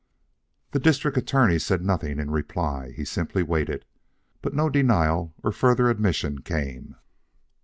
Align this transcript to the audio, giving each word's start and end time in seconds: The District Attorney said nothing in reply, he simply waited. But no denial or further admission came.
The 0.71 0.79
District 0.79 1.15
Attorney 1.15 1.59
said 1.59 1.83
nothing 1.83 2.19
in 2.19 2.31
reply, 2.31 2.91
he 2.93 3.05
simply 3.05 3.43
waited. 3.43 3.85
But 4.41 4.55
no 4.55 4.67
denial 4.67 5.35
or 5.43 5.51
further 5.51 5.91
admission 5.91 6.39
came. 6.41 6.95